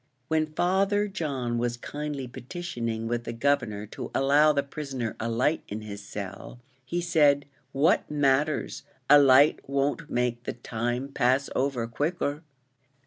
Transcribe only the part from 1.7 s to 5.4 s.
kindly petitioning with the Governor to allow the prisoner a